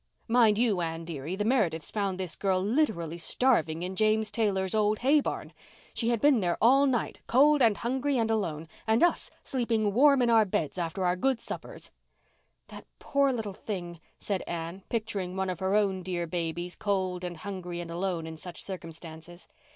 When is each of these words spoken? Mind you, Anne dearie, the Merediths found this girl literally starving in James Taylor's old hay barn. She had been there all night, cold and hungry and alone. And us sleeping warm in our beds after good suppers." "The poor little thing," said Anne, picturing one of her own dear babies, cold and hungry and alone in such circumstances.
Mind 0.27 0.57
you, 0.57 0.81
Anne 0.81 1.05
dearie, 1.05 1.35
the 1.35 1.45
Merediths 1.45 1.91
found 1.91 2.19
this 2.19 2.35
girl 2.35 2.59
literally 2.59 3.19
starving 3.19 3.83
in 3.83 3.95
James 3.95 4.31
Taylor's 4.31 4.73
old 4.73 4.97
hay 5.05 5.19
barn. 5.21 5.53
She 5.93 6.09
had 6.09 6.19
been 6.19 6.39
there 6.39 6.57
all 6.59 6.87
night, 6.87 7.21
cold 7.27 7.61
and 7.61 7.77
hungry 7.77 8.17
and 8.17 8.31
alone. 8.31 8.67
And 8.87 9.03
us 9.03 9.29
sleeping 9.43 9.93
warm 9.93 10.23
in 10.23 10.31
our 10.31 10.43
beds 10.43 10.79
after 10.79 11.15
good 11.17 11.39
suppers." 11.39 11.91
"The 12.69 12.83
poor 12.97 13.31
little 13.31 13.53
thing," 13.53 13.99
said 14.17 14.41
Anne, 14.47 14.81
picturing 14.89 15.35
one 15.35 15.51
of 15.51 15.59
her 15.59 15.75
own 15.75 16.01
dear 16.01 16.25
babies, 16.25 16.75
cold 16.75 17.23
and 17.23 17.37
hungry 17.37 17.79
and 17.79 17.91
alone 17.91 18.25
in 18.25 18.37
such 18.37 18.63
circumstances. 18.63 19.49